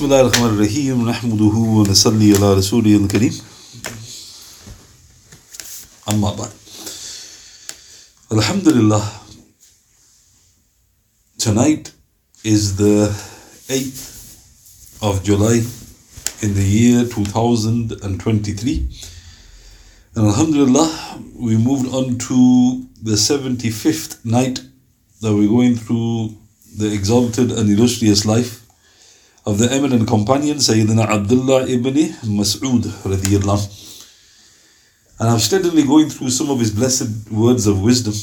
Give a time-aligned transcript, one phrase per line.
[0.00, 3.34] بسم الله الرحمن الرحيم نحمده ونصلي على رسوله الكريم
[6.08, 6.50] أما بعد
[8.32, 9.04] Alhamdulillah
[11.38, 11.92] tonight
[12.44, 13.14] is the
[13.68, 15.62] 8th of July
[16.42, 18.88] in the year 2023
[20.16, 20.90] and Alhamdulillah
[21.38, 24.60] we moved on to the 75th night
[25.20, 26.34] that we're going through
[26.76, 28.59] the exalted and illustrious life
[29.45, 31.95] of the eminent companion Sayyidina Abdullah ibn
[32.37, 32.85] Mas'ud
[35.21, 38.15] and I'm steadily going through some of his blessed words of wisdom.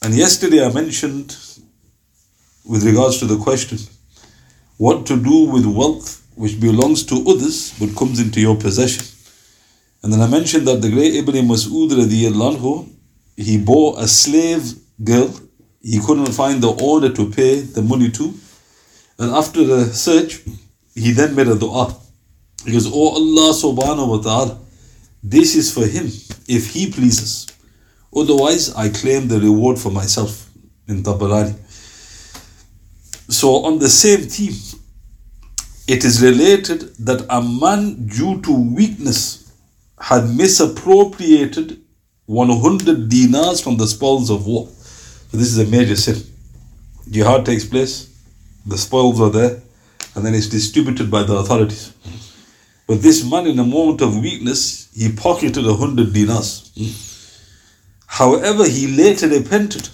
[0.00, 1.36] And yesterday I mentioned,
[2.64, 3.78] with regards to the question,
[4.76, 9.04] what to do with wealth which belongs to others but comes into your possession.
[10.04, 12.90] And then I mentioned that the great Ibn Mas'ud radiallahu
[13.36, 15.34] he bought a slave girl.
[15.82, 18.34] He couldn't find the owner to pay the money to.
[19.18, 20.42] And after the search,
[20.94, 21.94] he then made a dua.
[22.64, 24.58] He goes, Oh Allah subhanahu wa ta'ala,
[25.22, 26.06] this is for him
[26.48, 27.46] if he pleases.
[28.14, 30.50] Otherwise, I claim the reward for myself
[30.88, 31.54] in Tabarani.
[33.28, 34.54] So, on the same theme,
[35.88, 39.52] it is related that a man, due to weakness,
[39.98, 41.80] had misappropriated
[42.26, 44.68] 100 dinars from the spoils of war.
[45.30, 46.22] So, this is a major sin.
[47.10, 48.15] Jihad takes place,
[48.66, 49.62] the spoils are there,
[50.14, 51.92] and then it's distributed by the authorities.
[52.86, 56.70] But this man, in a moment of weakness, he pocketed a hundred dinars.
[58.06, 59.88] However, he later repented.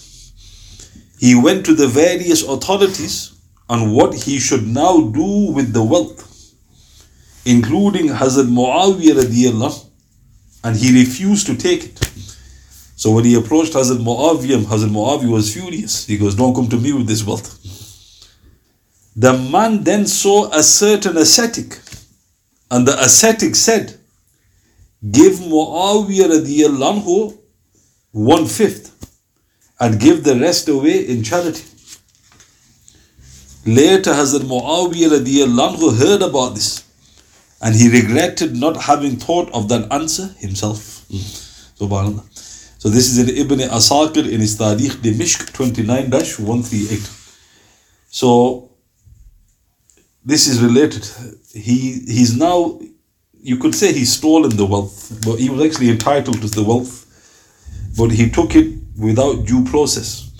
[1.18, 3.32] He went to the various authorities
[3.68, 6.28] on what he should now do with the wealth,
[7.44, 9.86] including Hazrat Muawiyah radiallahu,
[10.64, 11.98] and he refused to take it.
[12.96, 16.06] So when he approached Hazrat Muawiyah, Hazrat Muawiyah was furious.
[16.06, 17.58] He goes, Don't come to me with this wealth.
[19.14, 21.78] The man then saw a certain ascetic
[22.70, 23.98] and the ascetic said,
[25.10, 27.38] Give Muawiyah radiallahu anhu
[28.12, 28.88] one fifth
[29.78, 31.64] and give the rest away in charity.
[33.66, 36.84] Later, Hazrat Muawiyah radiallahu anhu heard about this
[37.60, 41.06] and he regretted not having thought of that answer himself.
[41.10, 41.78] Mm.
[41.78, 42.24] Subhanallah.
[42.78, 47.10] So, this is in Ibn Asakir in his Tariq Dimishq 29 138.
[48.10, 48.71] So,
[50.24, 51.04] this is related.
[51.52, 52.80] He he's now
[53.42, 57.06] you could say he's stolen the wealth, but he was actually entitled to the wealth,
[57.96, 60.30] but he took it without due process.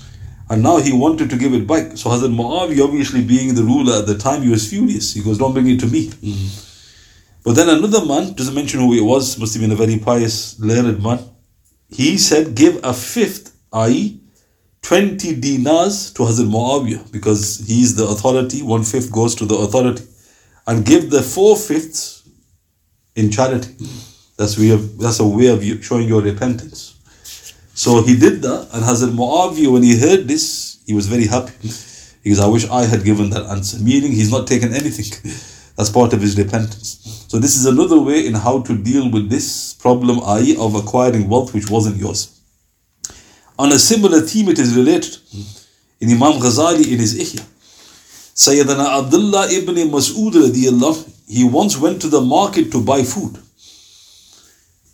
[0.48, 1.96] And now he wanted to give it back.
[1.96, 5.14] So Hazrat Muawiyah, obviously being the ruler at the time, he was furious.
[5.14, 6.08] He goes, Don't bring it to me.
[6.08, 6.68] Mm-hmm.
[7.44, 10.58] But then another man, doesn't mention who it was, must have been a very pious,
[10.60, 11.20] learned man.
[11.88, 14.20] He said, Give a fifth, i.e.,
[14.82, 19.54] 20 dinars to Hazrat Muawiyah because he is the authority, one fifth goes to the
[19.54, 20.04] authority,
[20.66, 22.28] and give the four fifths
[23.14, 23.74] in charity.
[24.36, 26.98] That's, way of, that's a way of showing your repentance.
[27.74, 31.52] So he did that, and Hazrat Muawiyah, when he heard this, he was very happy.
[32.24, 35.06] Goes, I wish I had given that answer, meaning he's not taken anything.
[35.76, 37.26] That's part of his repentance.
[37.28, 41.28] So this is another way in how to deal with this problem, i.e., of acquiring
[41.28, 42.31] wealth which wasn't yours.
[43.58, 45.16] On a similar theme, it is related
[46.00, 47.44] in Imam Ghazali in his Ihya.
[48.34, 53.38] Sayyidina Abdullah ibn Mas'ud radiallahu, he once went to the market to buy food.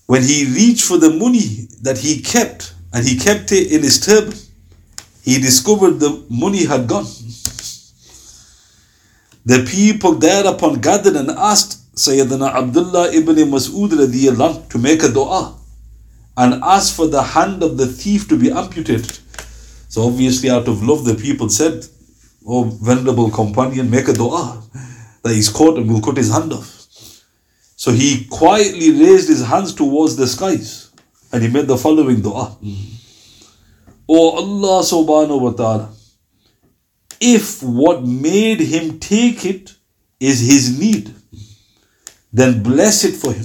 [0.07, 4.05] When he reached for the money that he kept, and he kept it in his
[4.05, 4.35] turban,
[5.23, 7.07] he discovered the money had gone.
[9.45, 15.58] The people thereupon gathered and asked Sayyidina Abdullah ibn Mas'ud radiallahu to make a dua
[16.39, 19.19] and asked for the hand of the thief to be amputated.
[19.89, 21.85] So obviously out of love the people said,
[22.47, 24.63] Oh venerable companion, make a dua
[25.23, 26.77] that he's caught and we'll cut his hand off.
[27.75, 30.93] So he quietly raised his hands towards the skies
[31.33, 32.57] and he made the following dua.
[34.09, 35.93] Oh Allah subhanahu wa ta'ala,
[37.21, 39.75] if what made him take it
[40.21, 41.15] is his need,
[42.33, 43.45] then bless it for him.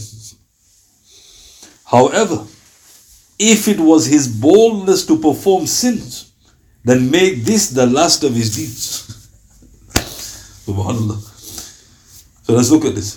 [1.85, 2.45] However,
[3.39, 6.31] if it was his boldness to perform sins,
[6.83, 9.29] then make this the last of his deeds.
[10.67, 11.19] Subhanallah.
[12.43, 13.13] So let's look at this.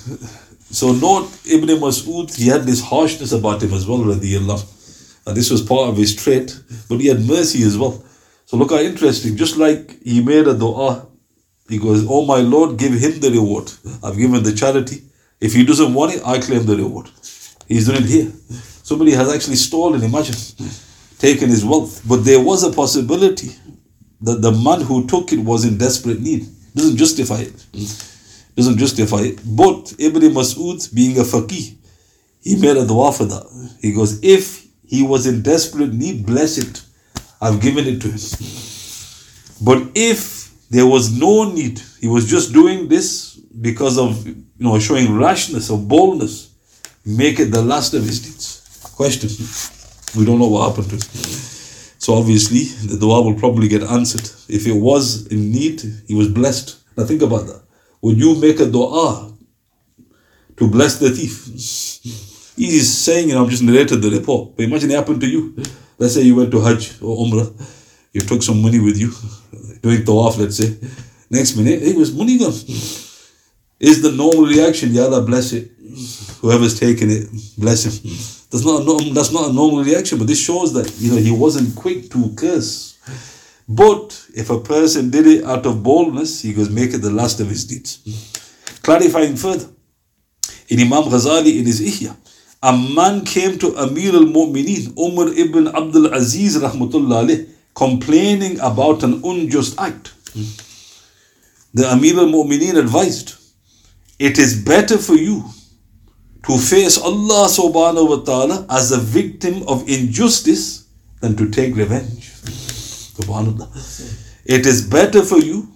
[0.70, 4.74] So note Ibn Mas'ud, he had this harshness about him as well, radiallahu.
[5.26, 6.58] And this was part of his trait,
[6.88, 8.04] but he had mercy as well.
[8.46, 9.36] So look how interesting.
[9.36, 11.06] Just like he made a dua,
[11.68, 13.72] he goes, Oh my Lord, give him the reward.
[14.04, 15.02] I've given the charity.
[15.40, 17.10] If he doesn't want it, I claim the reward.
[17.66, 18.32] He's doing it here.
[18.86, 20.36] Somebody has actually stolen, imagine,
[21.18, 22.02] taken his wealth.
[22.08, 23.50] But there was a possibility
[24.20, 26.46] that the man who took it was in desperate need.
[26.72, 27.66] Doesn't justify it.
[28.54, 29.40] doesn't justify it.
[29.44, 31.74] But Ibn Mas'ud, being a faqih,
[32.40, 33.76] he made a dua for that.
[33.82, 36.80] He goes, if he was in desperate need, bless it.
[37.40, 38.20] I've given it to him.
[39.68, 40.20] But if
[40.70, 43.34] there was no need, he was just doing this
[43.68, 46.54] because of you know showing rashness or boldness,
[47.04, 48.35] make it the last of his deeds.
[48.96, 49.30] Question.
[50.16, 51.02] We don't know what happened to him.
[51.98, 54.26] So obviously the dua will probably get answered.
[54.48, 56.76] If it was in need, he was blessed.
[56.96, 57.62] Now think about that.
[58.00, 59.32] Would you make a dua
[60.56, 61.46] to bless the thief?
[62.56, 64.56] He's saying, you know, I'm just narrated the report.
[64.56, 65.54] But imagine it happened to you.
[65.98, 67.52] Let's say you went to Hajj or Umrah,
[68.12, 69.12] you took some money with you,
[69.82, 70.76] doing tawaf, let's say.
[71.30, 72.52] Next minute, it was money gone.
[73.78, 75.70] Is the normal reaction, Ya Allah bless it.
[76.40, 77.28] Whoever's taken it,
[77.58, 77.92] bless him.
[78.50, 81.16] That's not, a normal, that's not a normal reaction, but this shows that you know
[81.18, 82.98] he wasn't quick to curse.
[83.68, 87.40] But if a person did it out of boldness, he goes make it the last
[87.40, 87.98] of his deeds.
[88.82, 89.68] Clarifying further,
[90.68, 92.16] in Imam Ghazali in his Ihya,
[92.62, 99.78] a man came to Amir al-Mu'mineen, Umar ibn Abdul Aziz rahmatullah complaining about an unjust
[99.78, 100.14] act.
[101.74, 103.34] The Amir al-Mu'mineen advised,
[104.18, 105.44] it is better for you
[106.46, 110.86] to face Allah subhanahu wa ta'ala as a victim of injustice
[111.20, 112.30] than to take revenge.
[113.18, 113.66] Subhanallah.
[114.46, 115.68] It is better for you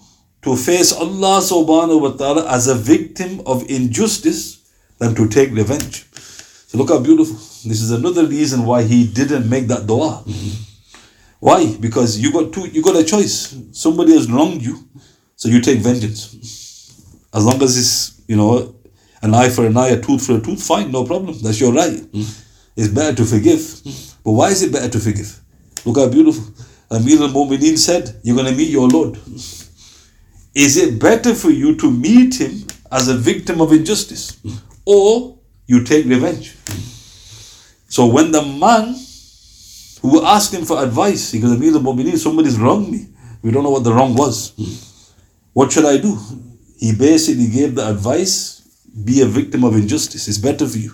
[0.42, 4.62] to face Allah subhanahu wa ta'ala as a victim of injustice
[4.98, 6.06] than to take revenge.
[6.70, 7.34] So look how beautiful.
[7.66, 10.22] This is another reason why he didn't make that dua.
[11.40, 11.74] Why?
[11.80, 13.56] Because you got two you got a choice.
[13.72, 14.78] Somebody has wronged you,
[15.34, 16.30] so you take vengeance.
[17.34, 18.74] As long as it's, you know,
[19.22, 21.36] an eye for an eye, a tooth for a tooth, fine, no problem.
[21.42, 21.92] That's your right.
[21.92, 22.46] Mm.
[22.76, 23.58] It's better to forgive.
[23.58, 24.14] Mm.
[24.24, 25.40] But why is it better to forgive?
[25.84, 26.44] Look how beautiful.
[26.90, 29.16] Amir al Mu'mineen said, You're going to meet your Lord.
[30.54, 34.40] Is it better for you to meet him as a victim of injustice?
[34.84, 36.56] Or you take revenge?
[37.88, 38.96] So when the man
[40.02, 43.08] who asked him for advice, he goes, Amir al Mu'mineen, somebody's wronged me.
[43.42, 44.52] We don't know what the wrong was.
[45.52, 46.18] What should I do?
[46.78, 48.59] He basically gave the advice
[49.04, 50.28] be a victim of injustice.
[50.28, 50.92] It's better for you.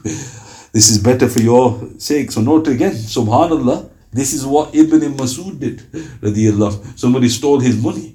[0.72, 2.30] This is better for your sake.
[2.30, 5.80] So note again, subhanallah, this is what Ibn Masud did.
[6.98, 8.12] Somebody stole his money.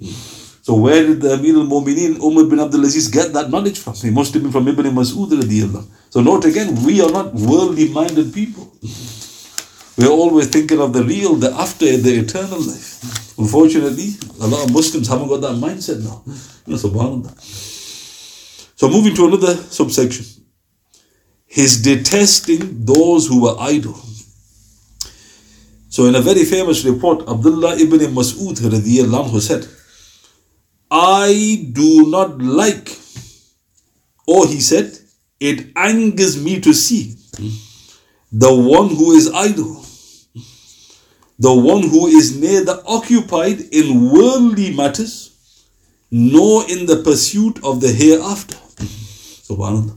[0.63, 3.95] So where did the Amir al-Mu'mineen Umar bin Abdul Aziz get that knowledge from?
[3.95, 5.86] He must have been from Ibn Masud radiallahu.
[6.12, 8.72] So note again, we are not worldly minded people.
[9.98, 13.38] We're always thinking of the real, the after, the eternal life.
[13.39, 16.22] Unfortunately, a lot of Muslims haven't got that mindset now.
[16.68, 17.70] subhanAllah.
[18.81, 20.25] So moving to another subsection.
[21.45, 23.94] His detesting those who were idle.
[25.89, 29.68] So in a very famous report, Abdullah ibn Mas'ud anhu said,
[30.89, 32.98] I do not like,
[34.25, 34.98] or he said,
[35.39, 37.18] it angers me to see
[38.31, 39.86] the one who is idle,
[41.38, 45.38] the one who is neither occupied in worldly matters
[46.10, 48.57] nor in the pursuit of the hereafter.
[49.51, 49.95] Subhanallah.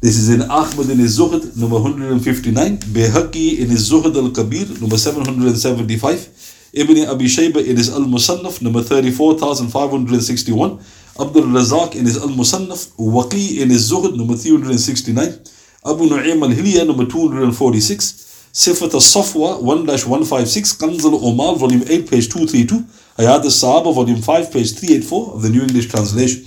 [0.00, 4.66] This is in Ahmad in his Zuhd, number 159, Bayhaqi in his Zuhd al Kabir,
[4.80, 6.28] number 775,
[6.72, 10.78] Ibn Abi Shayba in his Al Musannaf, number 34,561,
[11.18, 15.38] Abdul Razak in his Al Musannaf, Waqi in his Zuhd, number 369,
[15.86, 21.84] Abu Nu'aym al Hilya, number 246, Sifat al Safwa 1 156, Kanz al Ummal, volume
[21.88, 22.84] 8, page 232,
[23.18, 26.44] Hayat al Sahaba, volume 5, page 384 of the New English Translation.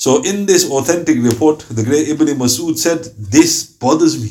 [0.00, 4.30] So in this authentic report, the great Ibn Masud said, This bothers me.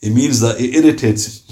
[0.00, 1.44] It means that it irritates.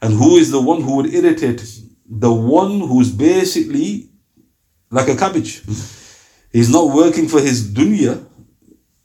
[0.00, 1.60] And who is the one who would irritate?
[2.08, 4.10] The one who's basically
[4.92, 5.64] like a cabbage.
[6.52, 8.24] He's not working for his dunya,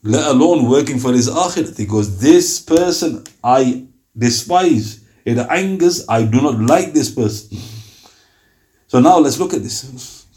[0.03, 1.75] let alone working for his akhirat.
[1.75, 5.03] He goes, This person I despise.
[5.25, 6.07] It angers.
[6.07, 7.57] I do not like this person.
[8.85, 10.27] So now let's look at this.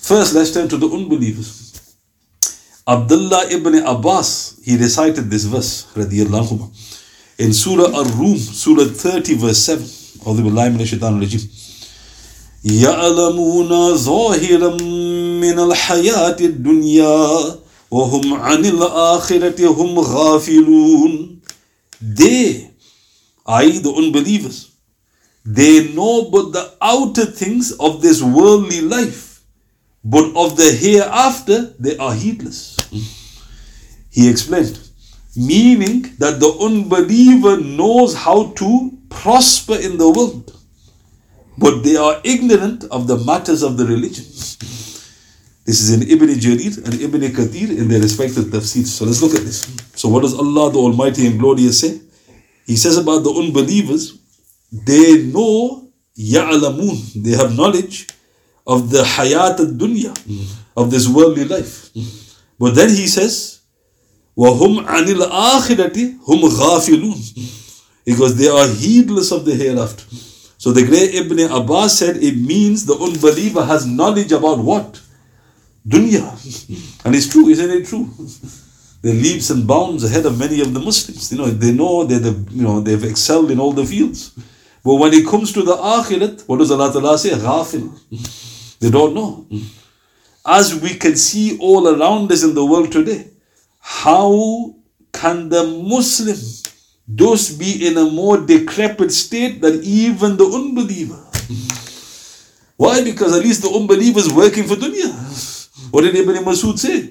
[0.00, 1.65] First, let's turn to the unbelievers.
[2.87, 6.69] Abdullah ibn Abbas, he recited this verse, radiallahu
[7.37, 10.01] in Surah Ar-Rum, Surah 30, verse 7.
[10.21, 11.49] أعوذ بالله من الشيطان الرجيم
[12.63, 14.77] يعلمون ظاهرا
[15.41, 17.55] من الحياة الدنيا
[17.91, 21.39] وهم عن الآخرة هم غافلون
[22.01, 22.69] They,
[23.47, 23.77] i.e.
[23.79, 24.71] the unbelievers,
[25.45, 29.41] they know but the outer things of this worldly life,
[30.03, 32.74] but of the hereafter they are heedless.
[34.10, 34.78] He explained,
[35.36, 40.52] meaning that the unbeliever knows how to prosper in the world,
[41.58, 44.24] but they are ignorant of the matters of the religion.
[45.66, 48.86] This is in Ibn Jarir and Ibn Kathir in their respective tafsir.
[48.86, 49.66] So let's look at this.
[49.96, 52.00] So what does Allah the Almighty and Glorious say?
[52.66, 54.18] He says about the unbelievers,
[54.72, 58.06] they know ya'lamun, they have knowledge
[58.66, 60.12] of the hayat al-dunya,
[60.76, 61.90] of this worldly life.
[62.59, 63.61] But then he says,
[64.37, 70.05] وَهُمْ عَنِ الْآخِرَةِ هُمْ غَافِلُونَ Because they are heedless of the hereafter.
[70.57, 75.01] So the great Ibn Abbas said it means the unbeliever has knowledge about what?
[75.87, 76.29] Dunya.
[77.03, 78.07] And it's true, isn't it true?
[79.01, 81.31] They're leaps and bounds ahead of many of the Muslims.
[81.31, 84.33] You know, they know they're the, you know, they've excelled in all the fields.
[84.83, 87.31] But when it comes to the akhirat, what does Allah Ta'ala say?
[87.31, 88.79] Ghafil.
[88.79, 89.47] They don't know.
[90.46, 93.26] As we can see all around us in the world today,
[93.80, 94.76] how
[95.12, 96.36] can the Muslim
[97.08, 101.20] thus be in a more decrepit state than even the unbeliever?
[102.76, 103.02] Why?
[103.02, 105.10] Because at least the unbeliever is working for dunya.
[105.90, 107.10] What did Ibn Masud say?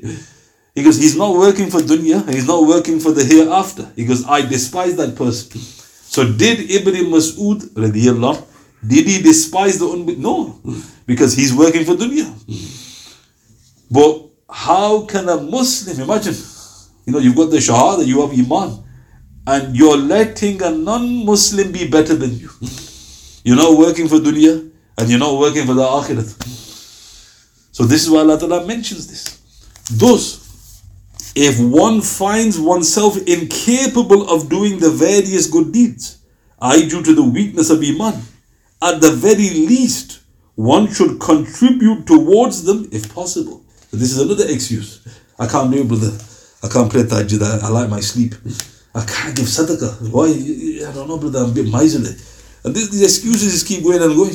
[0.76, 3.92] He goes, he's not working for dunya, he's not working for the hereafter.
[3.96, 5.60] He goes, I despise that person.
[5.60, 8.46] So did Ibn Masud, radiallahu,
[8.86, 10.22] did he despise the unbeliever?
[10.22, 10.62] No,
[11.06, 12.28] because he's working for dunya.
[13.90, 16.36] But how can a Muslim, imagine,
[17.06, 18.84] you know, you've got the shahada, you have iman,
[19.48, 22.50] and you're letting a non-Muslim be better than you.
[23.44, 26.34] You're not working for dunya, and you're not working for the akhirat.
[27.72, 29.40] So this is why Allah Ta'ala mentions this.
[29.92, 30.82] Thus,
[31.36, 36.20] if one finds oneself incapable of doing the various good deeds,
[36.60, 38.22] I due to the weakness of Iman,
[38.82, 40.22] at the very least,
[40.56, 43.65] one should contribute towards them if possible.
[44.00, 45.02] This is another excuse.
[45.40, 46.12] I can't do it, brother.
[46.64, 47.42] I can't pray tahajjud.
[47.42, 48.36] I, I like my sleep.
[48.94, 50.10] I can't give sadaqah.
[50.12, 50.28] Why?
[50.28, 51.40] I don't know, brother.
[51.40, 52.16] I'm a bit miserly.
[52.64, 54.34] And this, these excuses just keep going and going.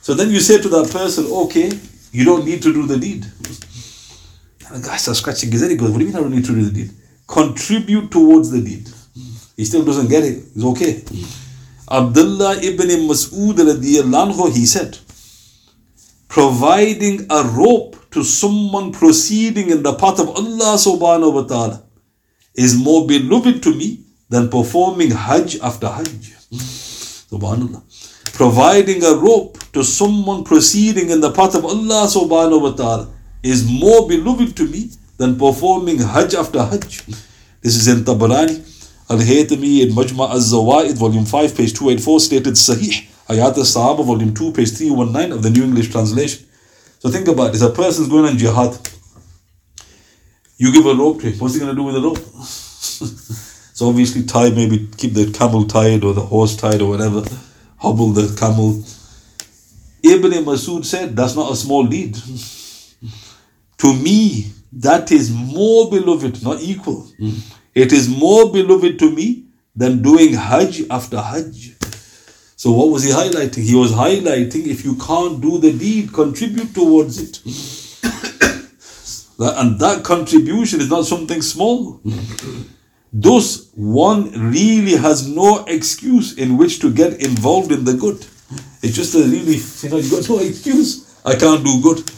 [0.00, 1.70] So then you say to that person, okay,
[2.10, 3.24] you don't need to do the deed.
[4.68, 5.70] And the guy starts scratching his head.
[5.70, 6.90] He goes, What do you mean I don't need to do the deed?
[7.26, 8.88] Contribute towards the deed.
[9.56, 10.44] He still doesn't get it.
[10.54, 11.02] It's okay.
[11.90, 14.98] Abdullah ibn Mas'ud radiallahu he said,
[16.28, 21.82] providing a rope to someone proceeding in the path of Allah subhanahu wa ta'ala
[22.54, 26.32] is more beloved to me than performing Hajj after Hajj.
[27.32, 27.82] Subhanallah.
[28.34, 33.08] Providing a rope to someone proceeding in the path of Allah subhanahu wa ta'ala
[33.42, 37.02] is more beloved to me than performing Hajj after Hajj.
[37.60, 38.68] This is in Tabarani.
[39.10, 43.06] Al-Haytami in Majma al-Zawaid, volume 5, page 284, stated Sahih.
[43.28, 46.46] Hayat al-Sahaba, volume 2, page 319 of the New English Translation.
[47.02, 47.62] So think about this.
[47.62, 48.78] A person's going on jihad.
[50.56, 51.38] You give a rope to him.
[51.40, 52.18] What's he going to do with the rope?
[53.74, 57.24] so obviously tie, maybe keep the camel tied or the horse tied or whatever.
[57.78, 58.84] Hobble the camel.
[60.04, 62.14] Ibn Masud said, that's not a small deed.
[63.78, 67.08] to me, that is more beloved, not equal.
[67.18, 67.30] Hmm.
[67.74, 71.71] It is more beloved to me than doing Hajj after Hajj.
[72.62, 73.64] So what was he highlighting?
[73.64, 77.38] He was highlighting if you can't do the deed, contribute towards it.
[79.40, 82.00] and that contribution is not something small.
[83.12, 88.24] Thus, one really has no excuse in which to get involved in the good.
[88.80, 91.20] It's just a really, you know, you got no excuse.
[91.24, 92.08] I can't do good.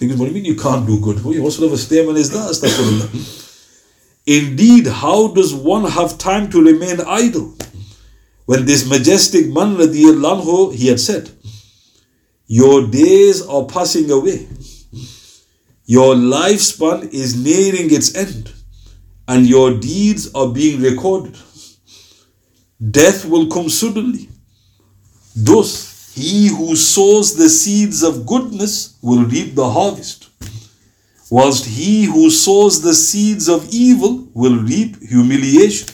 [0.00, 1.24] He goes, what do you mean you can't do good?
[1.24, 3.48] What sort of a statement is that?
[4.26, 7.56] Indeed, how does one have time to remain idle?
[8.50, 11.30] When this majestic man, radiallahu, he had said,
[12.48, 14.48] Your days are passing away.
[15.86, 18.52] Your lifespan is nearing its end,
[19.28, 21.38] and your deeds are being recorded.
[22.90, 24.28] Death will come suddenly.
[25.36, 30.28] Thus, he who sows the seeds of goodness will reap the harvest,
[31.30, 35.88] whilst he who sows the seeds of evil will reap humiliation.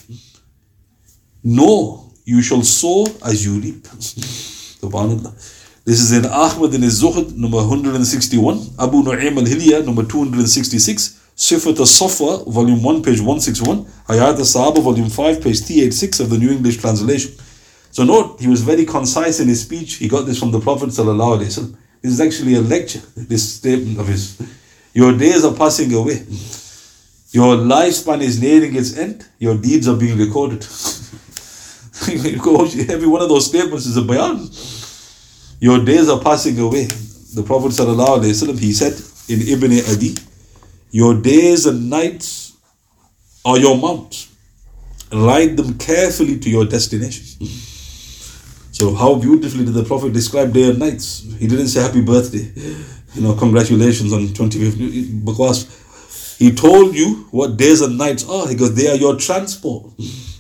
[1.45, 3.83] No, you shall sow as you reap.
[4.83, 5.33] Subhanallah.
[5.85, 11.79] This is in Ahmad in his Zuhd, number 161, Abu Nu'aym al-Hilya, number 266, Sifat
[11.79, 16.79] al-Safwa, volume 1, page 161, Hayat al-Sahaba, volume 5, page 386 of the New English
[16.79, 17.31] Translation.
[17.93, 19.95] So note, he was very concise in his speech.
[19.95, 20.87] He got this from the Prophet.
[20.87, 24.37] This is actually a lecture, this statement of his.
[24.93, 26.27] Your days are passing away.
[27.31, 29.29] Your lifespan is nearing its end.
[29.39, 30.67] Your deeds are being recorded.
[32.09, 34.49] Every one of those statements is a bayan.
[35.61, 36.85] Your days are passing away.
[36.85, 38.93] The Prophet ﷺ, he said
[39.29, 40.15] in Ibn Adi,
[40.91, 42.57] Your days and nights
[43.45, 44.33] are your mounts.
[45.13, 47.47] Ride them carefully to your destination.
[48.73, 51.23] So how beautifully did the Prophet describe day and nights?
[51.39, 52.53] He didn't say happy birthday.
[53.15, 55.25] you know, congratulations on 25th.
[55.25, 58.47] Because he told you what days and nights are.
[58.49, 59.93] He goes, they are your transport.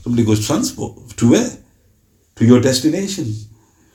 [0.06, 1.16] Somebody goes, transport?
[1.16, 1.50] To where?
[2.36, 3.24] To your destination.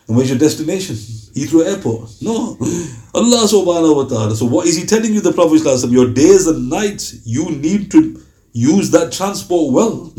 [0.10, 0.98] And where's your destination?
[0.98, 2.10] Heathrow Airport.
[2.22, 2.58] No.
[3.16, 4.36] Allah subhanahu wa ta'ala.
[4.36, 5.64] So what is he telling you, the Prophet?
[5.90, 10.12] Your days and nights, you need to use that transport well.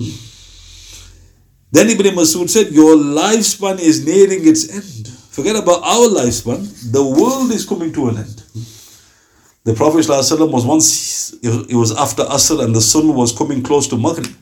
[1.73, 5.09] Then Ibn Masud said, Your lifespan is nearing its end.
[5.09, 6.91] Forget about our lifespan.
[6.91, 8.43] The world is coming to an end.
[9.65, 13.99] The Prophet was once, it was after Asr and the sun was coming close to
[13.99, 14.35] Maghrib.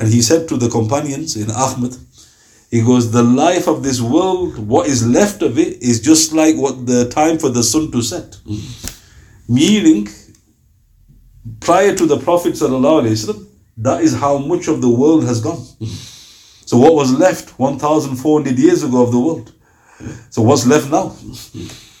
[0.00, 1.94] And he said to the companions in Ahmed,
[2.70, 6.56] he goes, The life of this world, what is left of it, is just like
[6.56, 8.38] what the time for the sun to set.
[9.46, 10.08] Meaning,
[11.60, 12.54] prior to the Prophet,
[13.76, 15.62] that is how much of the world has gone.
[16.64, 19.52] So, what was left 1,400 years ago of the world?
[20.30, 21.14] So, what's left now?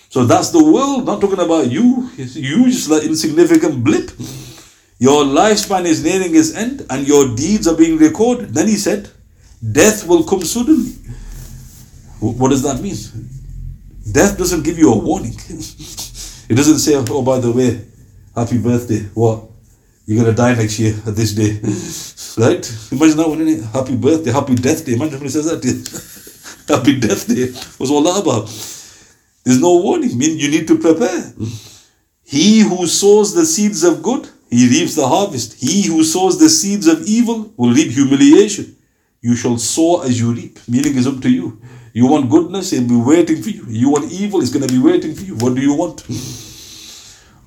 [0.08, 2.08] So, that's the world, not talking about you.
[2.16, 4.10] You just like insignificant blip.
[5.00, 8.50] Your lifespan is nearing its end and your deeds are being recorded.
[8.50, 9.08] Then he said,
[9.72, 10.92] Death will come suddenly.
[12.20, 12.94] What does that mean?
[14.12, 15.32] Death doesn't give you a warning.
[16.48, 17.82] it doesn't say, oh, by the way,
[18.34, 19.00] happy birthday.
[19.14, 19.48] What?
[20.04, 21.56] You're going to die next year at this day.
[22.44, 22.92] right?
[22.92, 24.94] Imagine that one, Happy birthday, happy death day.
[24.94, 26.68] Imagine somebody says that.
[26.76, 27.46] happy death day.
[27.78, 28.46] What's all that about?
[29.44, 30.10] There's no warning.
[30.12, 31.32] I mean, you need to prepare.
[32.22, 35.54] He who sows the seeds of good, he reaps the harvest.
[35.60, 38.76] He who sows the seeds of evil will reap humiliation.
[39.20, 40.58] You shall sow as you reap.
[40.68, 41.60] Meaning is up to you.
[41.92, 43.64] You want goodness, it'll be waiting for you.
[43.68, 45.36] You want evil, it's going to be waiting for you.
[45.36, 46.04] What do you want?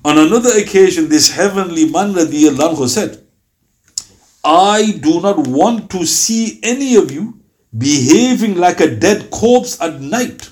[0.04, 3.22] On another occasion, this heavenly man radiallahu said,
[4.44, 7.40] I do not want to see any of you
[7.76, 10.50] behaving like a dead corpse at night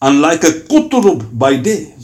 [0.00, 1.94] and like a kuturub by day.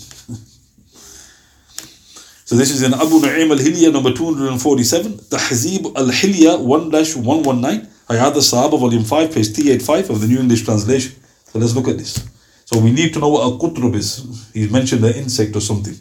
[2.50, 9.04] So this is in Abu Nu'aym al-Hilya number 247, Tahzib al-Hilya 1-119, Hayat al-Sahaba volume
[9.04, 11.12] 5, page 385 of the New English Translation.
[11.44, 12.28] So let's look at this.
[12.64, 14.50] So we need to know what a kutrub is.
[14.52, 15.94] He mentioned an insect or something.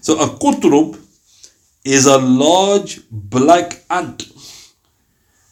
[0.00, 0.98] So a kutrub
[1.84, 4.32] is a large black ant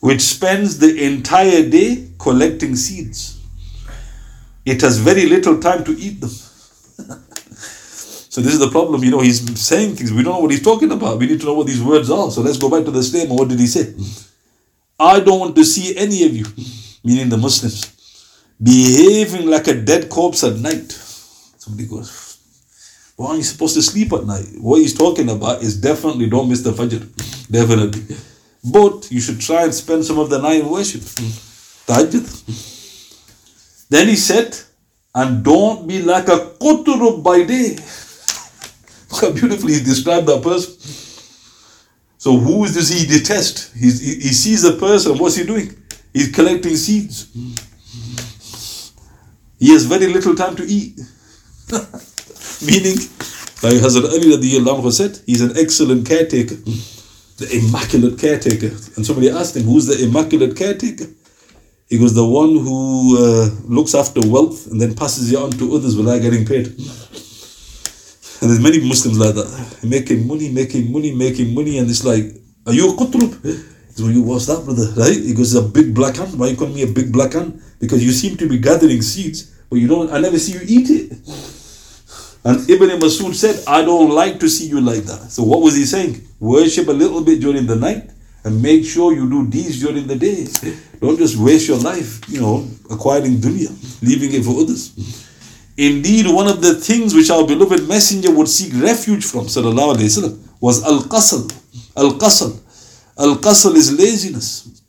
[0.00, 3.38] which spends the entire day collecting seeds.
[4.64, 6.31] It has very little time to eat them.
[8.31, 10.62] so this is the problem, you know, he's saying things, we don't know what he's
[10.62, 11.19] talking about.
[11.19, 12.31] We need to know what these words are.
[12.31, 13.37] So let's go back to the statement.
[13.40, 13.93] What did he say?
[15.01, 16.47] I don't want to see any of you,
[17.03, 17.90] meaning the Muslims,
[18.62, 20.93] behaving like a dead corpse at night.
[20.93, 22.38] Somebody goes,
[23.16, 24.47] why are you supposed to sleep at night?
[24.61, 27.01] What he's talking about is definitely don't miss the Fajr.
[27.51, 28.16] Definitely.
[28.62, 31.01] But you should try and spend some of the night in worship.
[31.01, 32.27] Tahajjud.
[33.88, 34.57] Then he said,
[35.16, 37.77] and don't be like a kuturub by day.
[39.20, 40.75] How beautifully he described that person.
[42.18, 43.75] So who does he detest?
[43.75, 45.75] He, he sees a person, what's he doing?
[46.12, 47.29] He's collecting seeds.
[49.59, 50.96] He has very little time to eat.
[52.66, 52.96] Meaning,
[53.62, 58.68] like Hazrat Ali radiallahu said, he's an excellent caretaker, the immaculate caretaker.
[58.96, 61.07] And somebody asked him, who's the immaculate caretaker?
[61.88, 65.75] He was the one who uh, looks after wealth and then passes it on to
[65.75, 66.75] others without getting paid.
[68.40, 72.24] And there's many Muslims like that, making money, making money, making money, and it's like,
[72.66, 73.35] are you a qutrub?
[73.94, 74.87] So you, what's that, brother?
[74.96, 75.16] Right?
[75.16, 76.38] He goes, a big black hand.
[76.38, 77.61] Why you call me a big black hand?
[77.79, 80.11] Because you seem to be gathering seeds, but you don't.
[80.11, 81.12] I never see you eat it.
[82.42, 85.31] And Ibn Masud said, I don't like to see you like that.
[85.31, 86.26] So what was he saying?
[86.38, 88.11] Worship a little bit during the night
[88.44, 90.46] and make sure you do deeds during the day.
[91.00, 93.68] Don't just waste your life, you know, acquiring dunya,
[94.03, 94.94] leaving it for others.
[95.81, 100.38] Indeed, one of the things which our beloved messenger would seek refuge from sallallahu wasallam
[100.61, 101.51] was al-qasal.
[101.97, 102.53] Al-qasal.
[103.16, 104.83] Al-qasal is laziness.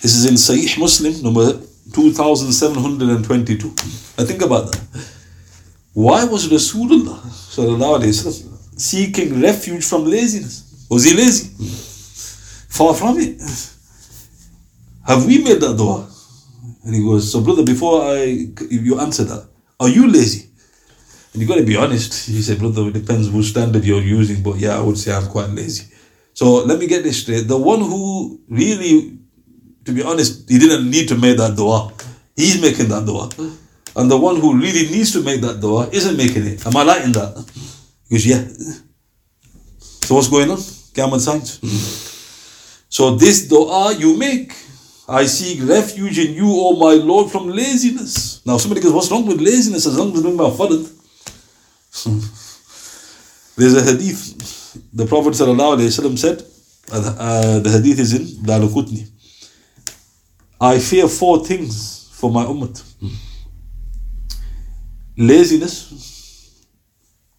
[0.00, 1.60] This is in Sahih Muslim number
[1.92, 3.68] 2722.
[4.16, 4.80] I think about that.
[5.92, 10.86] Why was Rasulullah sallallahu alayhi wasallam seeking refuge from laziness?
[10.88, 11.50] Was he lazy?
[12.70, 13.42] Far from it.
[15.06, 16.08] Have we made that dua?
[16.82, 19.51] And he goes, so brother, before I you answer that,
[19.82, 20.48] are you lazy?
[21.32, 22.28] And you got to be honest.
[22.28, 25.28] He said, Brother, it depends which standard you're using, but yeah, I would say I'm
[25.28, 25.86] quite lazy.
[26.34, 27.48] So, let me get this straight.
[27.48, 29.18] The one who really,
[29.84, 31.92] to be honest, he didn't need to make that dua,
[32.36, 33.28] he's making that dua.
[33.96, 36.66] And the one who really needs to make that dua isn't making it.
[36.66, 37.44] Am I right in that?
[38.08, 38.44] He goes, yeah.
[40.06, 40.58] So what's going on?
[40.94, 41.58] Camel signs.
[42.88, 44.54] So this dua you make,
[45.12, 48.44] I seek refuge in you, O my Lord, from laziness.
[48.46, 50.88] Now somebody goes, what's wrong with laziness as long as my farad?
[53.56, 54.78] There's a hadith.
[54.94, 59.10] The Prophet said, uh, uh, the hadith is in Daraqutni.
[60.58, 62.72] I fear four things for my ummah
[65.16, 66.64] laziness,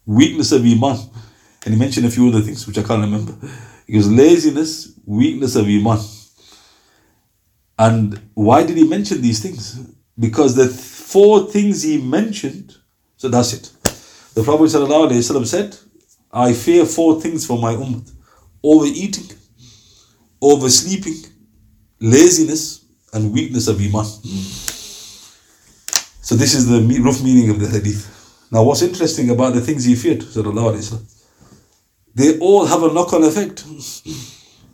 [0.06, 0.98] weakness of Iman.
[1.64, 3.34] And he mentioned a few other things which I can't remember.
[3.86, 5.98] He goes, laziness, weakness of Iman.
[7.78, 9.80] And why did he mention these things?
[10.18, 12.76] Because the four things he mentioned,
[13.16, 13.70] so that's it.
[14.34, 15.76] The Prophet ﷺ said,
[16.32, 18.10] I fear four things for my ummah
[18.64, 19.36] overeating,
[20.40, 21.26] oversleeping,
[22.00, 24.04] laziness, and weakness of Iman.
[26.22, 28.10] So, this is the rough meaning of the hadith.
[28.50, 30.22] Now, what's interesting about the things he feared,
[32.14, 33.64] they all have a knock on effect.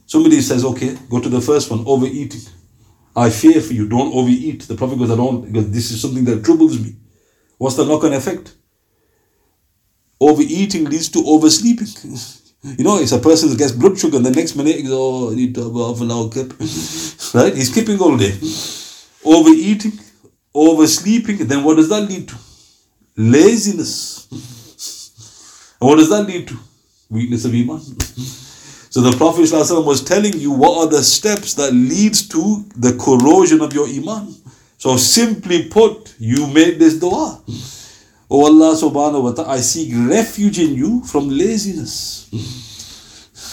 [0.07, 2.43] Somebody says, okay, go to the first one, overeating.
[3.17, 4.63] I fear for you, don't overeat.
[4.63, 6.97] The Prophet goes, I don't, because this is something that troubles me.
[7.59, 8.55] What's the knock on effect?
[10.21, 11.89] Overeating leads to oversleeping.
[12.63, 14.93] You know, if a person that gets blood sugar, and the next minute he goes,
[14.93, 16.53] Oh, I need to have half an hour kip.
[17.33, 17.57] right?
[17.57, 18.37] He's keeping all day.
[19.25, 19.93] Overeating,
[20.55, 22.35] oversleeping, then what does that lead to?
[23.17, 24.29] Laziness.
[25.81, 26.59] And what does that lead to?
[27.09, 27.81] Weakness of Iman.
[28.91, 32.99] So the Prophet ﷺ was telling you what are the steps that leads to the
[32.99, 34.35] corrosion of your Iman.
[34.79, 37.41] So simply put, you made this dua.
[38.29, 42.27] Oh Allah subhanahu wa ta'ala, I seek refuge in you from laziness.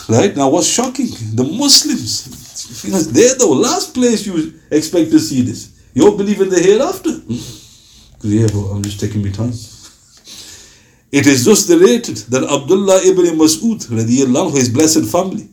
[0.10, 0.36] Right?
[0.36, 1.10] Now what's shocking?
[1.36, 5.70] The Muslims, because they're the last place you expect to see this.
[5.94, 7.14] You don't believe in the hereafter.
[7.14, 9.54] Because yeah, but I'm just taking my time.
[11.12, 15.48] It is just related that Abdullah ibn Mas'ud, radiyallahu his blessed family,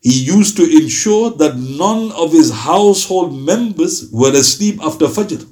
[0.00, 5.46] he used to ensure that none of his household members were asleep after Fajr.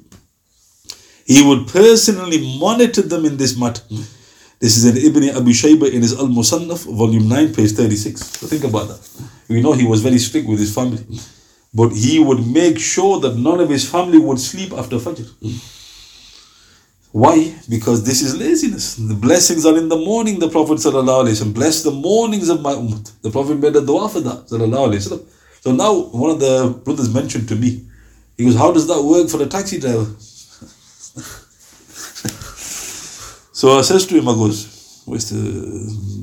[1.25, 3.81] He would personally monitor them in this matter.
[4.59, 8.21] This is in Ibn Abi Shayba in his Al Musannaf, volume 9, page 36.
[8.39, 9.09] So think about that.
[9.47, 11.03] We know he was very strict with his family.
[11.73, 15.25] But he would make sure that none of his family would sleep after Fajr.
[17.11, 17.53] Why?
[17.69, 18.95] Because this is laziness.
[18.95, 21.53] The blessings are in the morning, the Prophet ﷺ.
[21.53, 23.11] Bless the mornings of my ummah.
[23.21, 24.47] The Prophet made a dua for that.
[25.61, 27.85] So now one of the brothers mentioned to me,
[28.37, 30.05] he goes, How does that work for a taxi driver?
[33.53, 35.37] so I says to him, I goes, Where's the,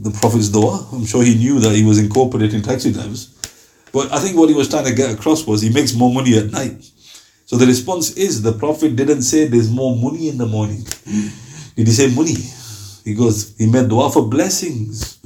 [0.08, 0.88] the Prophet's dua?
[0.92, 3.34] I'm sure he knew that he was incorporating taxi drivers.
[3.92, 6.38] But I think what he was trying to get across was he makes more money
[6.38, 6.90] at night.
[7.48, 10.84] So the response is the Prophet didn't say there's more money in the morning.
[11.76, 12.34] Did he say money?
[13.04, 15.18] He goes, he made dua for blessings.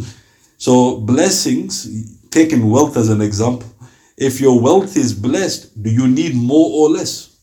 [0.56, 3.68] So blessings, taking wealth as an example.
[4.16, 7.40] If your wealth is blessed, do you need more or less?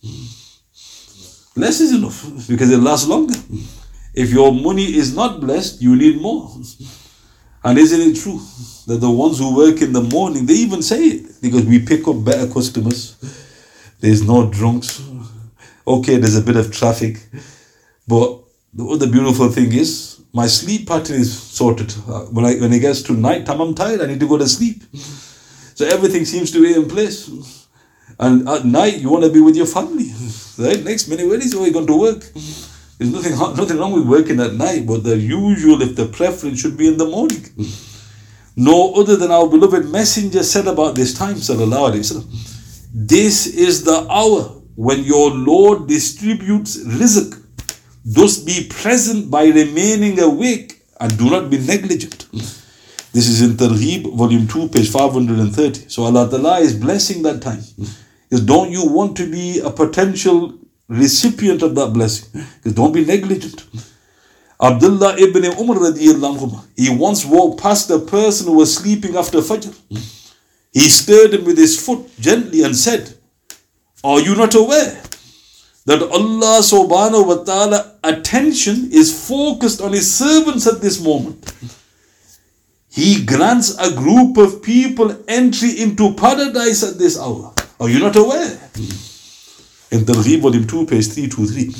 [1.57, 3.35] Less is enough because it lasts longer.
[4.13, 6.55] If your money is not blessed, you need more.
[7.65, 8.39] And isn't it true
[8.87, 12.07] that the ones who work in the morning, they even say it because we pick
[12.07, 13.17] up better customers
[13.99, 15.01] there's no drunks.
[15.85, 17.19] Okay, there's a bit of traffic.
[18.07, 18.39] But
[18.73, 21.93] the other beautiful thing is, my sleep pattern is sorted.
[22.07, 24.01] Uh, when, I, when it gets to night time, I'm tired.
[24.01, 24.83] I need to go to sleep.
[24.93, 27.29] So everything seems to be in place.
[28.19, 30.11] And at night, you want to be with your family.
[30.59, 30.83] Right?
[30.83, 32.19] Next minute, where is you going to work?
[32.33, 36.75] There's nothing, nothing wrong with working at night, but the usual, if the preference, should
[36.75, 37.45] be in the morning.
[38.57, 42.58] No other than our beloved messenger said about this time, sallallahu alayhi wasallam.
[42.91, 47.35] This is the hour when your Lord distributes rizq.
[48.03, 52.27] Thus be present by remaining awake and do not be negligent.
[53.11, 55.89] This is in Targhib, volume 2, page 530.
[55.89, 57.61] So Allah Ta'ala is blessing that time.
[58.29, 62.41] Because don't you want to be a potential recipient of that blessing?
[62.57, 63.65] Because don't be negligent.
[64.61, 69.73] Abdullah ibn Umar radiallahu he once walked past a person who was sleeping after Fajr.
[70.71, 73.13] He stirred him with his foot gently and said,
[74.03, 75.01] Are you not aware
[75.85, 81.53] that Allah subhanahu wa ta'ala attention is focused on his servants at this moment?
[82.91, 87.53] He grants a group of people entry into paradise at this hour.
[87.79, 88.59] Are you not aware?
[89.91, 91.71] In Targhib volume 2, page 323.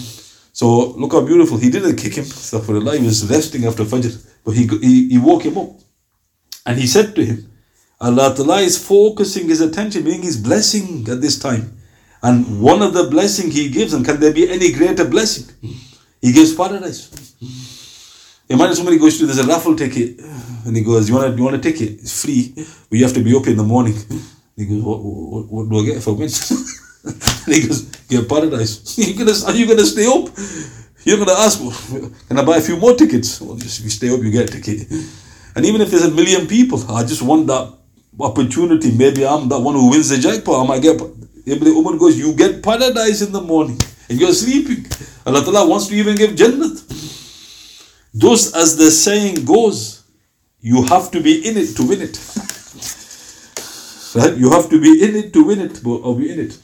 [0.53, 1.57] So look how beautiful.
[1.57, 2.25] He didn't kick him.
[2.25, 4.25] He was resting after Fajr.
[4.43, 5.71] But he, he, he woke him up.
[6.65, 7.48] And he said to him,
[8.01, 11.77] Allah Ta'ala is focusing his attention, meaning his blessing at this time.
[12.21, 15.53] And one of the blessing he gives, and can there be any greater blessing?
[16.21, 17.35] He gives paradise.
[18.49, 20.19] Imagine somebody goes to there's a raffle ticket
[20.65, 22.01] and he goes, You wanna you wanna take it?
[22.01, 23.93] It's free, but you have to be up in the morning.
[24.55, 26.29] He goes, What, what, what do I get if I win?
[27.45, 28.97] and he goes, Get paradise.
[28.97, 30.29] you gonna are you gonna stay up?
[31.03, 31.59] You're gonna ask,
[32.27, 33.39] Can I buy a few more tickets?
[33.39, 34.91] Well, just if you stay up, you get a ticket.
[35.55, 37.78] And even if there's a million people, I just want that
[38.19, 38.91] opportunity.
[38.91, 40.63] Maybe I'm the one who wins the jackpot.
[40.63, 40.99] I might get.
[41.45, 43.79] Ibn Umar goes, You get paradise in the morning
[44.09, 44.85] and you're sleeping.
[45.25, 46.83] Allah Ta'ala wants to even give Jannat.
[48.13, 50.03] Thus, as the saying goes,
[50.61, 52.17] you have to be in it to win it.
[54.15, 54.35] right?
[54.37, 56.57] You have to be in it to win it, or be in it.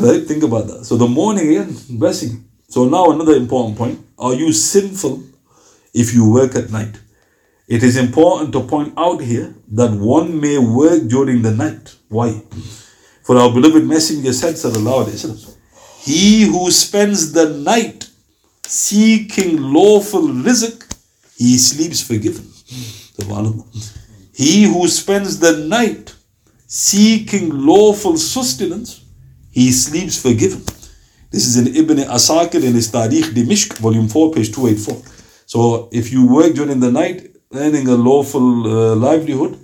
[0.00, 0.22] Right?
[0.26, 0.84] Think about that.
[0.84, 2.44] So the morning again, blessing.
[2.68, 3.98] So now another important point.
[4.18, 5.22] Are you sinful
[5.92, 6.98] if you work at night?
[7.68, 11.96] It is important to point out here that one may work during the night.
[12.08, 12.42] Why?
[13.22, 15.56] For our beloved Messenger said, Sallallahu Alaihi Wasallam,
[16.00, 18.08] He who spends the night
[18.66, 20.82] seeking lawful rizq,
[21.36, 22.46] he sleeps forgiven.
[24.34, 26.14] He who spends the night
[26.66, 29.04] seeking lawful sustenance,
[29.50, 30.64] he sleeps forgiven.
[31.30, 35.02] This is in Ibn Asakir in his Tariq Dimishq, volume 4, page 284.
[35.44, 39.59] So if you work during the night, earning a lawful uh, livelihood,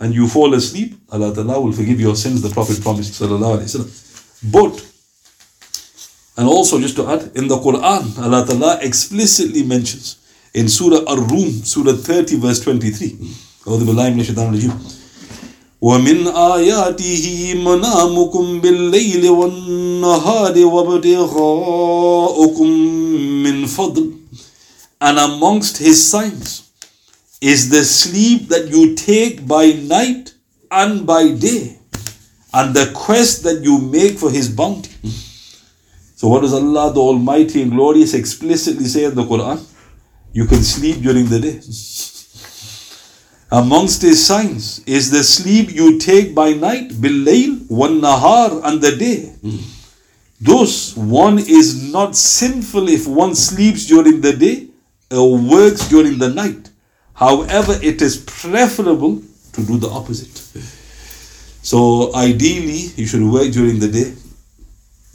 [0.00, 3.20] and you fall asleep, Allah Ta'ala will forgive your sins, the Prophet promised.
[3.20, 3.90] Sallallahu Alaihi Wasallam.
[4.52, 4.84] But,
[6.36, 10.16] and also just to add, in the Quran, Allah Ta'ala explicitly mentions
[10.54, 13.18] in Surah Ar-Rum, Surah 30, verse 23.
[13.62, 14.72] أعوذ بالله من الشيطان الرجيم
[15.82, 21.86] ومن آياته منامكم بالليل والنهار وابتغاؤكم
[23.42, 24.10] من فضل
[25.00, 26.65] And amongst his signs
[27.41, 30.33] is the sleep that you take by night
[30.71, 31.77] and by day,
[32.53, 34.91] and the quest that you make for His bounty.
[36.15, 39.63] So, what does Allah the Almighty and Glorious explicitly say in the Quran?
[40.33, 41.61] You can sleep during the day.
[43.51, 48.95] Amongst His signs is the sleep you take by night, billayl, wan nahar, and the
[48.95, 49.33] day.
[50.41, 54.67] Thus, one is not sinful if one sleeps during the day
[55.11, 56.69] or works during the night.
[57.17, 60.37] However, it is preferable to do the opposite.
[61.63, 64.13] So ideally, you should work during the day,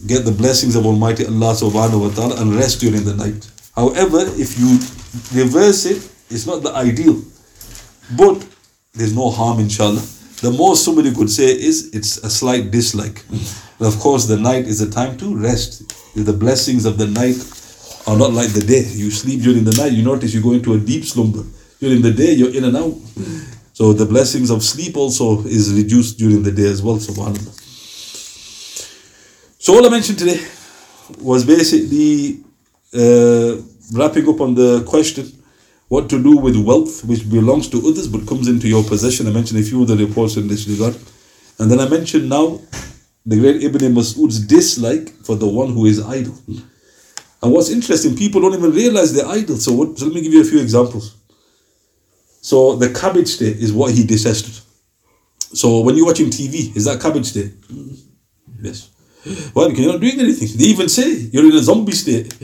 [0.05, 3.49] get the blessings of Almighty Allah subhanahu wa ta'ala and rest during the night.
[3.77, 4.83] However, if you
[5.31, 7.23] reverse it, it's not the ideal.
[8.19, 8.45] But
[8.95, 10.03] there's no harm inshallah.
[10.43, 13.23] The most somebody could say is it's a slight dislike.
[13.31, 15.87] And of course the night is a time to rest.
[16.17, 17.39] The blessings of the night
[18.09, 18.83] are not like the day.
[18.91, 21.47] You sleep during the night, you notice you go into a deep slumber.
[21.83, 22.95] During the day, you're in and out.
[23.73, 27.55] So the blessings of sleep also is reduced during the day as well, subhanAllah.
[29.59, 30.41] So all I mentioned today
[31.21, 32.45] was basically
[32.95, 33.61] uh,
[33.95, 35.27] wrapping up on the question
[35.89, 39.27] what to do with wealth which belongs to others but comes into your possession.
[39.27, 40.95] I mentioned a few of the reports in this regard.
[41.59, 42.61] And then I mentioned now
[43.27, 46.39] the great Ibn Mas'ud's dislike for the one who is idle.
[47.43, 49.57] And what's interesting, people don't even realize they're idle.
[49.57, 51.17] So, what, so let me give you a few examples.
[52.43, 54.59] So the cabbage day is what he detested.
[55.55, 57.53] So when you're watching TV, is that cabbage day?
[58.61, 58.91] Yes.
[59.53, 59.69] Why?
[59.69, 60.49] Because you're not doing anything.
[60.59, 62.35] They even say you're in a zombie state.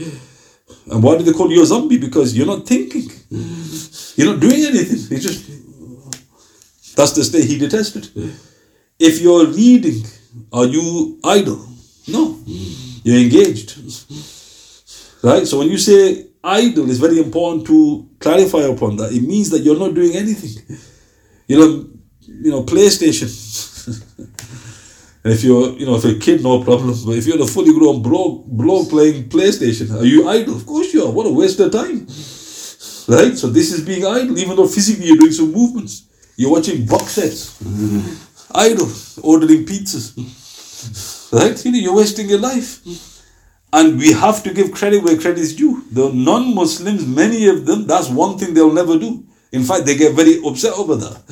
[0.90, 1.98] And why do they call you a zombie?
[1.98, 3.10] Because you're not thinking.
[4.16, 5.16] You're not doing anything.
[5.16, 8.08] It's just that's the state he detested.
[9.00, 10.04] If you're reading,
[10.52, 11.66] are you idle?
[12.06, 12.38] No.
[13.02, 13.76] You're engaged.
[15.22, 15.46] Right?
[15.46, 19.12] So when you say idle, is very important to clarify upon that.
[19.12, 20.78] It means that you're not doing anything.
[21.46, 21.88] You know,
[22.20, 23.28] you know, PlayStation.
[25.24, 26.94] and if you're, you know, if you're a kid, no problem.
[27.06, 30.56] But if you're a fully grown bro, bro playing PlayStation, are you idle?
[30.56, 31.10] Of course you are.
[31.10, 32.06] What a waste of time.
[33.08, 33.36] Right?
[33.36, 36.04] So this is being idle, even though physically you're doing some movements.
[36.36, 37.58] You're watching box sets.
[38.54, 38.90] idle,
[39.22, 40.14] ordering pizzas.
[41.32, 41.64] Right?
[41.64, 43.17] You know, you're wasting your life.
[43.72, 45.84] And we have to give credit where credit is due.
[45.92, 49.24] The non Muslims, many of them, that's one thing they'll never do.
[49.52, 51.22] In fact, they get very upset over that.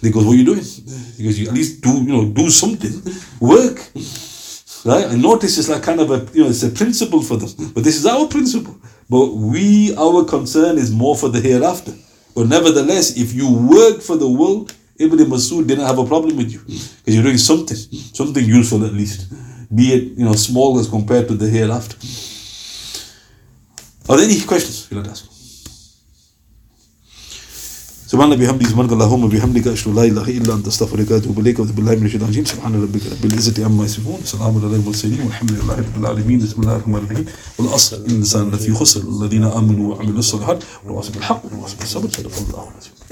[0.00, 0.58] They go, What are you doing?
[0.58, 2.92] Because you at least do, you know, do something.
[3.40, 3.90] Work.
[4.84, 5.06] Right?
[5.06, 7.72] I notice it's like kind of a, you know, it's a principle for them.
[7.74, 8.78] But this is our principle.
[9.10, 11.92] But we, our concern is more for the hereafter.
[12.34, 16.52] But nevertheless, if you work for the world, Ibn Masud didn't have a problem with
[16.52, 16.60] you.
[16.60, 19.32] Because you're doing something, something useful at least
[19.74, 21.96] be it you know small as compared to the hereafter.
[24.08, 24.86] Are there any questions?
[24.90, 25.24] You'd like to ask?
[28.06, 31.76] سبحان الله بحمده سبحانك اللهم وبحمدك اشهد لا اله الا انت استغفرك واتوب اليك واتوب
[31.76, 35.74] بالله من الشيطان الرجيم سبحان ربك رب العزه عما يصفون سلام على المرسلين والحمد لله
[35.74, 37.24] رب العالمين بسم الله الرحمن الرحيم
[37.58, 42.96] والاصل الانسان لفي خسر الذين امنوا وعملوا الصالحات وتواصوا بالحق وتواصوا بالصبر صدق الله العظيم